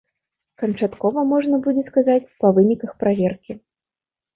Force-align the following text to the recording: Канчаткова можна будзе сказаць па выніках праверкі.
Канчаткова 0.61 1.19
можна 1.35 1.61
будзе 1.67 1.85
сказаць 1.93 2.21
па 2.43 2.47
выніках 2.59 3.01
праверкі. 3.07 3.53